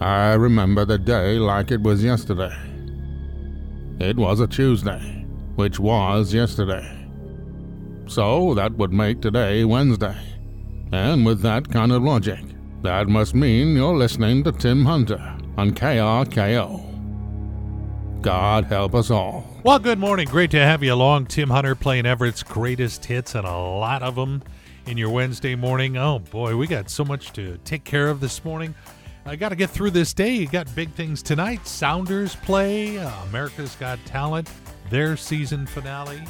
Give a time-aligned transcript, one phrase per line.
[0.00, 2.54] I remember the day like it was yesterday.
[4.00, 5.24] It was a Tuesday,
[5.54, 7.06] which was yesterday.
[8.06, 10.16] So that would make today Wednesday.
[10.92, 12.40] And with that kind of logic,
[12.82, 15.20] that must mean you're listening to Tim Hunter
[15.56, 16.90] on KRKO.
[18.20, 19.46] God help us all.
[19.62, 20.28] Well, good morning.
[20.28, 21.26] Great to have you along.
[21.26, 24.42] Tim Hunter playing Everett's greatest hits, and a lot of them
[24.86, 25.96] in your Wednesday morning.
[25.96, 28.74] Oh, boy, we got so much to take care of this morning.
[29.26, 30.34] I got to get through this day.
[30.34, 31.66] You got big things tonight.
[31.66, 34.50] Sounders play, uh, America's Got Talent,
[34.90, 36.22] their season finale.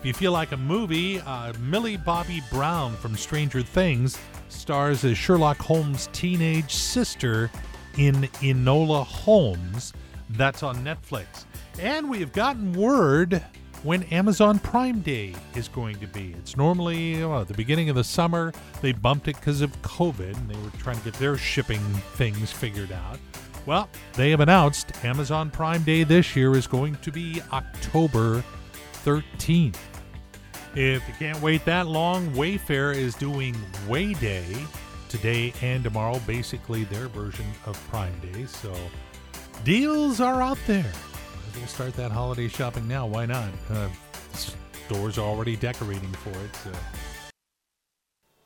[0.00, 4.18] If you feel like a movie, uh, Millie Bobby Brown from Stranger Things
[4.50, 7.50] stars as Sherlock Holmes' teenage sister
[7.96, 9.94] in Enola Holmes.
[10.30, 11.46] That's on Netflix.
[11.78, 13.42] And we have gotten word
[13.82, 16.34] when Amazon Prime Day is going to be.
[16.38, 18.52] It's normally uh, the beginning of the summer.
[18.80, 21.80] They bumped it because of COVID and they were trying to get their shipping
[22.14, 23.18] things figured out.
[23.66, 28.44] Well, they have announced Amazon Prime Day this year is going to be October
[29.04, 29.76] 13th.
[30.74, 33.54] If you can't wait that long, Wayfair is doing
[33.88, 34.44] Way Day
[35.08, 38.46] today and tomorrow, basically their version of Prime Day.
[38.46, 38.74] So
[39.64, 40.90] deals are out there.
[41.56, 43.06] We'll start that holiday shopping now.
[43.06, 43.48] Why not?
[43.70, 43.88] Uh,
[44.32, 46.56] stores are already decorating for it.
[46.56, 46.72] So.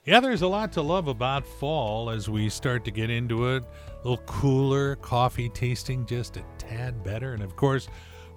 [0.04, 3.64] Yeah, there's a lot to love about fall as we start to get into it.
[3.64, 7.32] A little cooler, coffee tasting just a tad better.
[7.32, 7.88] And of course,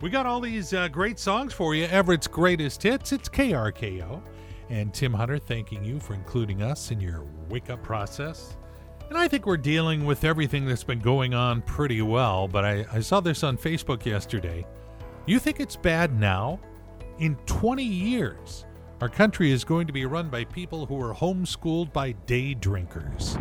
[0.02, 1.86] we got all these uh, great songs for you.
[1.86, 3.12] Everett's greatest hits.
[3.12, 4.22] It's KRKO.
[4.70, 8.56] And Tim Hunter thanking you for including us in your wake up process.
[9.10, 12.86] And I think we're dealing with everything that's been going on pretty well, but I,
[12.94, 14.68] I saw this on Facebook yesterday.
[15.26, 16.60] You think it's bad now?
[17.18, 18.68] In 20 years,
[19.02, 23.36] our country is going to be run by people who are homeschooled by day drinkers.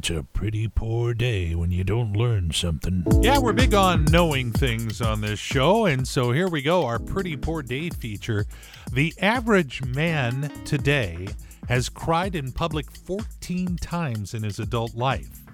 [0.00, 3.04] It's a pretty poor day when you don't learn something.
[3.20, 6.98] Yeah, we're big on knowing things on this show, and so here we go our
[6.98, 8.46] pretty poor day feature.
[8.94, 11.28] The average man today
[11.68, 15.44] has cried in public 14 times in his adult life.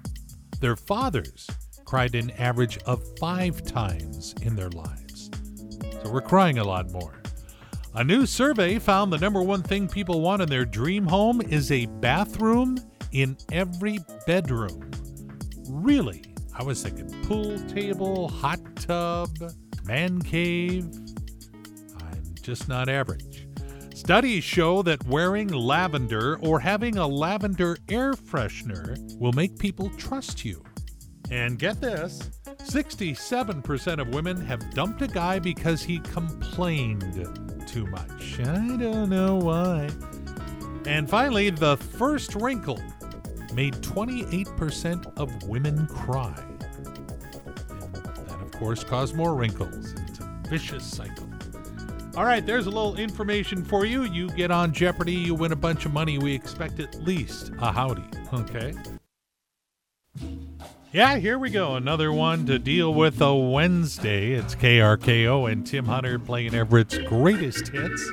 [0.60, 1.48] Their fathers
[1.84, 5.28] cried an average of five times in their lives.
[6.04, 7.20] So we're crying a lot more.
[7.94, 11.72] A new survey found the number one thing people want in their dream home is
[11.72, 12.78] a bathroom
[13.12, 14.90] in every bedroom.
[15.68, 16.22] Really?
[16.58, 19.30] I was thinking pool table, hot tub,
[19.84, 20.88] man cave.
[22.00, 23.46] I'm just not average.
[23.94, 30.44] Studies show that wearing lavender or having a lavender air freshener will make people trust
[30.44, 30.62] you.
[31.30, 32.30] And get this
[32.62, 37.26] 67% of women have dumped a guy because he complained
[37.66, 38.40] too much.
[38.40, 39.88] I don't know why.
[40.86, 42.80] And finally, the first wrinkle
[43.52, 46.34] made 28% of women cry.
[48.26, 49.92] That, of course, caused more wrinkles.
[50.08, 51.26] It's a vicious cycle.
[52.16, 54.04] All right, there's a little information for you.
[54.04, 56.16] You get on Jeopardy, you win a bunch of money.
[56.16, 58.72] We expect at least a howdy, okay?
[60.92, 61.74] Yeah, here we go.
[61.74, 64.32] Another one to deal with a Wednesday.
[64.32, 68.10] It's KRKO and Tim Hunter playing Everett's greatest hits.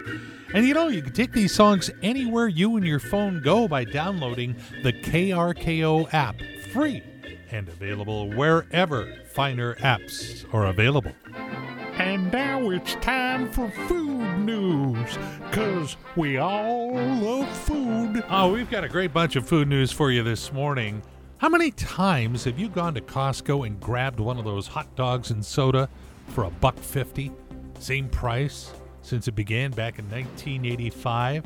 [0.54, 3.84] And you know, you can take these songs anywhere you and your phone go by
[3.84, 6.36] downloading the KRKO app,
[6.72, 7.04] free
[7.52, 11.12] and available wherever finer apps are available.
[11.36, 15.18] And now it's time for food news,
[15.50, 18.24] because we all love food.
[18.30, 21.04] Oh, we've got a great bunch of food news for you this morning.
[21.38, 25.30] How many times have you gone to Costco and grabbed one of those hot dogs
[25.30, 25.90] and soda
[26.30, 27.32] for a buck fifty?
[27.80, 28.72] Same price
[29.04, 31.46] since it began back in 1985?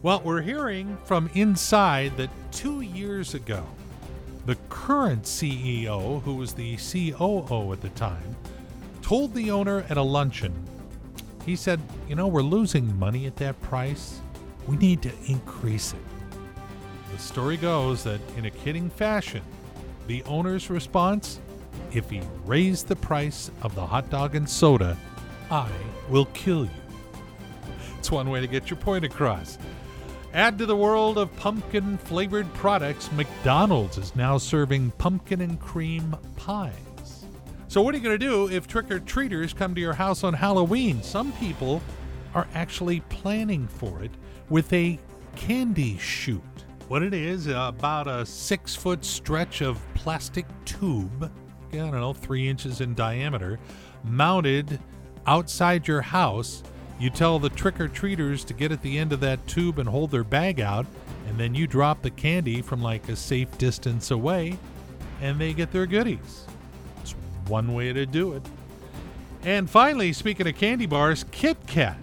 [0.00, 3.66] Well, we're hearing from inside that two years ago,
[4.46, 8.36] the current CEO, who was the COO at the time,
[9.02, 10.54] told the owner at a luncheon,
[11.44, 14.20] he said, You know, we're losing money at that price.
[14.66, 16.00] We need to increase it.
[17.12, 19.42] The story goes that, in a kidding fashion,
[20.06, 21.40] the owner's response
[21.92, 24.96] if he raised the price of the hot dog and soda,
[25.50, 25.70] I
[26.08, 26.83] will kill you.
[28.04, 29.56] It's one way to get your point across.
[30.34, 36.14] Add to the world of pumpkin flavored products, McDonald's is now serving pumpkin and cream
[36.36, 37.24] pies.
[37.66, 40.22] So, what are you going to do if trick or treaters come to your house
[40.22, 41.02] on Halloween?
[41.02, 41.80] Some people
[42.34, 44.10] are actually planning for it
[44.50, 44.98] with a
[45.34, 46.42] candy chute.
[46.88, 51.32] What it is, about a six foot stretch of plastic tube,
[51.72, 53.58] I don't know, three inches in diameter,
[54.04, 54.78] mounted
[55.26, 56.62] outside your house.
[56.98, 59.88] You tell the trick or treaters to get at the end of that tube and
[59.88, 60.86] hold their bag out,
[61.28, 64.58] and then you drop the candy from like a safe distance away,
[65.20, 66.46] and they get their goodies.
[67.02, 67.14] It's
[67.48, 68.42] one way to do it.
[69.42, 71.98] And finally, speaking of candy bars, Kit Kat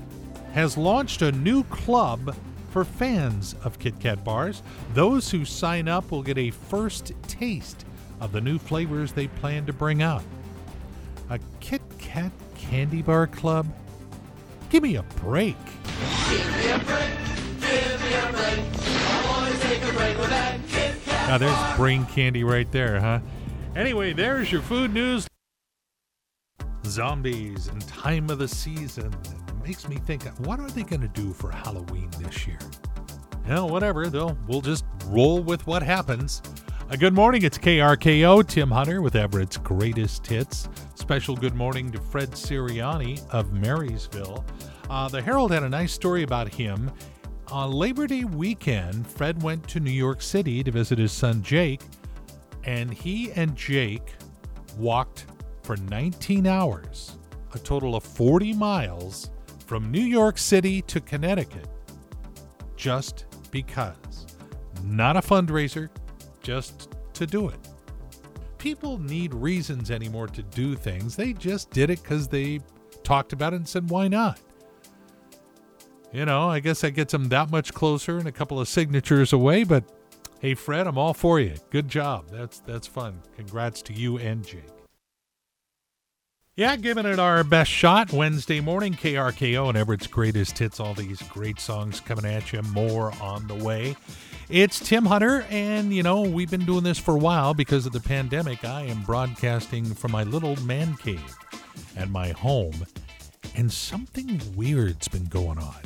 [0.54, 2.36] has launched a new club
[2.70, 4.62] for fans of Kit Kat bars.
[4.94, 7.86] Those who sign up will get a first taste
[8.20, 10.24] of the new flavors they plan to bring out.
[11.30, 13.68] A Kit Kat candy bar club?
[14.72, 15.58] Give me a break.
[16.30, 17.10] Give me a break.
[17.60, 19.28] Give me a break.
[19.28, 20.60] Always say a break for that.
[21.28, 23.20] Now there's brain candy right there, huh?
[23.76, 25.28] Anyway, there's your food news.
[26.86, 29.14] Zombies and time of the season.
[29.26, 32.60] It makes me think, what are they going to do for Halloween this year?
[33.46, 34.08] Well, whatever.
[34.08, 36.42] They'll we'll just roll with what happens.
[36.90, 37.44] Uh, good morning.
[37.44, 38.48] It's KRKO.
[38.48, 40.70] Tim Hunter with Everett's greatest hits.
[41.12, 44.46] Special good morning to Fred Sirianni of Marysville.
[44.90, 46.90] Uh, the Herald had a nice story about him.
[47.50, 51.82] On Labor Day weekend, Fred went to New York City to visit his son Jake,
[52.64, 54.14] and he and Jake
[54.78, 55.26] walked
[55.64, 57.18] for 19 hours,
[57.54, 59.32] a total of 40 miles
[59.66, 61.68] from New York City to Connecticut,
[62.78, 64.28] just because.
[64.86, 65.90] Not a fundraiser,
[66.42, 67.71] just to do it.
[68.62, 71.16] People need reasons anymore to do things.
[71.16, 72.60] They just did it because they
[73.04, 74.40] talked about it and said, why not?
[76.14, 79.34] You know, I guess that gets them that much closer and a couple of signatures
[79.34, 79.84] away, but
[80.42, 81.56] hey Fred, I'm all for you.
[81.72, 82.26] Good job.
[82.30, 83.24] That's that's fun.
[83.36, 84.62] Congrats to you and Jake.
[86.56, 90.80] Yeah, giving it our best shot Wednesday morning, KRKO and Everett's greatest hits.
[90.80, 92.62] All these great songs coming at you.
[92.62, 93.96] More on the way.
[94.52, 97.94] It's Tim Hunter, and you know, we've been doing this for a while because of
[97.94, 98.66] the pandemic.
[98.66, 101.38] I am broadcasting from my little man cave
[101.96, 102.86] at my home,
[103.56, 105.78] and something weird's been going on.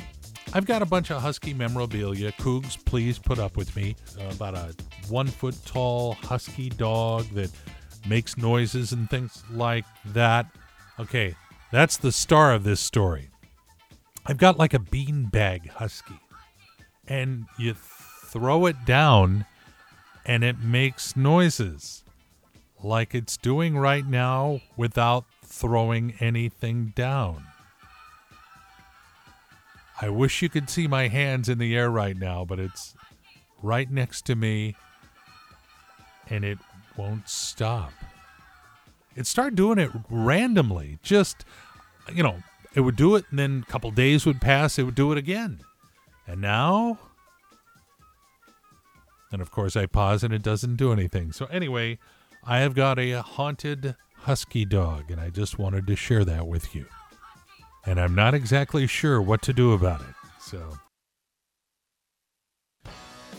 [0.52, 2.32] I've got a bunch of Husky memorabilia.
[2.32, 3.94] Cougs, please put up with me.
[4.18, 4.74] Uh, about a
[5.08, 7.52] one foot tall Husky dog that
[8.08, 10.46] makes noises and things like that.
[10.98, 11.36] Okay,
[11.70, 13.30] that's the star of this story.
[14.26, 16.18] I've got like a beanbag Husky,
[17.06, 17.76] and you
[18.26, 19.46] throw it down
[20.24, 22.02] and it makes noises
[22.82, 27.44] like it's doing right now without throwing anything down.
[30.00, 32.94] I wish you could see my hands in the air right now, but it's
[33.62, 34.76] right next to me
[36.28, 36.58] and it
[36.96, 37.92] won't stop.
[39.14, 40.98] It started doing it randomly.
[41.02, 41.44] Just,
[42.12, 42.42] you know,
[42.74, 45.18] it would do it and then a couple days would pass, it would do it
[45.18, 45.60] again.
[46.26, 46.98] And now,
[49.32, 51.32] and of course, I pause and it doesn't do anything.
[51.32, 51.98] So, anyway,
[52.44, 56.74] I have got a haunted husky dog, and I just wanted to share that with
[56.74, 56.86] you
[57.86, 60.06] and I'm not exactly sure what to do about it.
[60.40, 60.78] So.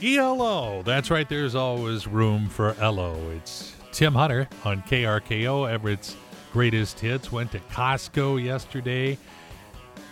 [0.02, 0.84] ELO.
[0.84, 1.28] That's right.
[1.28, 3.16] There's always room for LO.
[3.36, 6.16] It's Tim Hunter on KRKO, Everett's
[6.54, 7.32] greatest hits.
[7.32, 9.18] Went to Costco yesterday.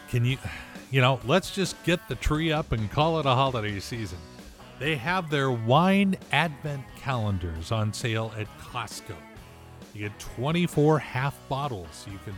[0.09, 0.37] Can you,
[0.91, 4.17] you know, let's just get the tree up and call it a holiday season.
[4.77, 9.15] They have their wine advent calendars on sale at Costco.
[9.93, 12.05] You get 24 half bottles.
[12.11, 12.35] You can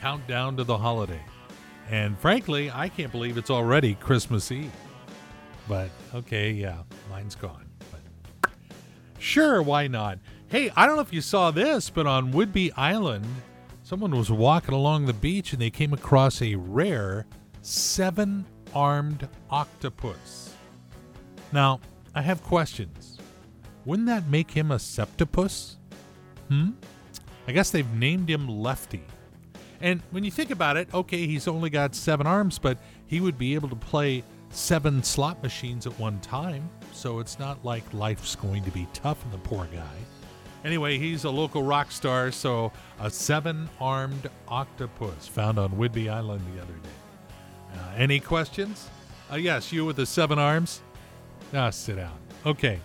[0.00, 1.20] count down to the holiday.
[1.90, 4.70] And frankly, I can't believe it's already Christmas Eve.
[5.68, 7.66] But okay, yeah, mine's gone.
[7.90, 8.52] But
[9.18, 10.20] sure, why not?
[10.46, 13.26] Hey, I don't know if you saw this, but on Whidbey Island,
[13.82, 17.26] someone was walking along the beach and they came across a rare
[17.62, 20.49] seven armed octopus.
[21.52, 21.80] Now,
[22.14, 23.18] I have questions.
[23.84, 25.76] Wouldn't that make him a septopus?
[26.48, 26.70] Hmm?
[27.46, 29.02] I guess they've named him Lefty.
[29.80, 33.38] And when you think about it, okay, he's only got seven arms, but he would
[33.38, 36.68] be able to play seven slot machines at one time.
[36.92, 39.96] So it's not like life's going to be tough on the poor guy.
[40.64, 46.42] Anyway, he's a local rock star, so a seven armed octopus found on Whidbey Island
[46.54, 47.78] the other day.
[47.78, 48.90] Uh, any questions?
[49.32, 50.82] Uh, yes, you with the seven arms?
[51.52, 52.16] Ah, sit down.
[52.46, 52.78] Okay,